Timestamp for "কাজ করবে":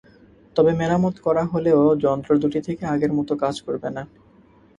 3.43-3.89